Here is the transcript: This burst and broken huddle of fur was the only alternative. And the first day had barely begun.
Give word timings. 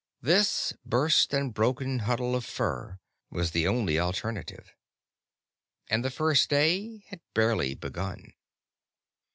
This 0.23 0.73
burst 0.83 1.31
and 1.31 1.53
broken 1.53 1.99
huddle 1.99 2.35
of 2.35 2.43
fur 2.43 2.97
was 3.29 3.51
the 3.51 3.67
only 3.67 3.99
alternative. 3.99 4.73
And 5.91 6.03
the 6.03 6.09
first 6.09 6.49
day 6.49 7.03
had 7.09 7.21
barely 7.35 7.75
begun. 7.75 8.33